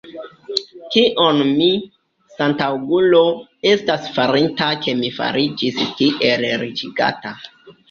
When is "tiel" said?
6.03-6.51